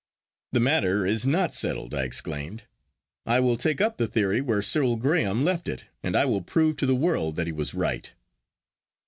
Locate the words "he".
7.45-7.53